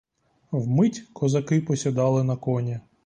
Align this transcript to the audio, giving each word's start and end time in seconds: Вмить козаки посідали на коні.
Вмить 0.51 1.03
козаки 1.13 1.61
посідали 1.61 2.23
на 2.23 2.35
коні. 2.37 2.79